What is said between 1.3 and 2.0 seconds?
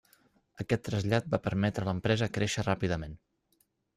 va permetre a